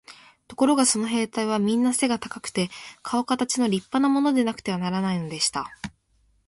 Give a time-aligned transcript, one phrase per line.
[0.47, 2.71] ところがその兵隊はみんな背が高くて、
[3.03, 5.69] かおかたちの立派なものでなくてはならないのでした。